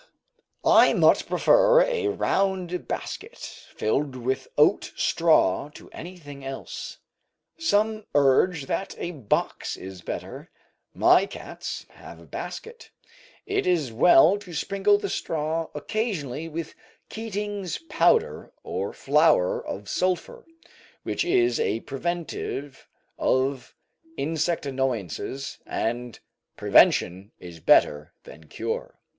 [0.65, 6.97] I much prefer a round basket filled with oat straw to anything else;
[7.59, 10.49] some urge that a box is better;
[10.95, 12.89] my cats have a basket.
[13.45, 16.73] It is well to sprinkle the straw occasionally with
[17.09, 20.47] Keating's Powder or flour of sulphur,
[21.03, 22.87] which is a preventive
[23.19, 23.75] of
[24.17, 26.19] insect annoyances, and
[26.57, 28.99] "Prevention is better than cure."